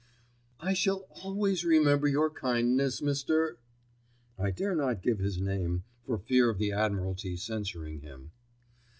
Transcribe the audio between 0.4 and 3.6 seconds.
"I shall always remember your kindness, Mr.——"